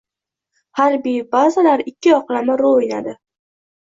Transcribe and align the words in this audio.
Harbiy 0.83 1.21
bazalar 1.35 1.85
ikki 1.93 2.13
yoqlama 2.15 2.57
rol 2.63 2.81
o‘ynadi 2.83 3.15